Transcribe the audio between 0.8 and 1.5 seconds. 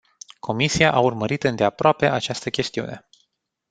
a urmărit